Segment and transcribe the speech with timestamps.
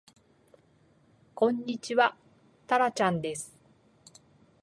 [1.35, 2.15] こんにちは
[2.65, 3.53] たらちゃんです